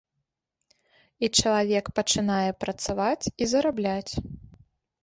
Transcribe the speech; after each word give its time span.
І 1.27 1.29
чалавек 1.41 1.85
пачынае 2.01 2.51
працаваць 2.65 3.25
і 3.41 3.51
зарабляць. 3.55 4.13